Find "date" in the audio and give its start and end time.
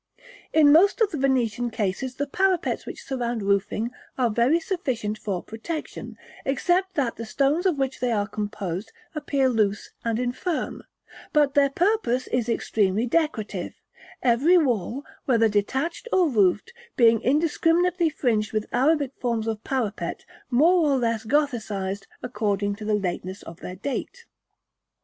23.75-24.25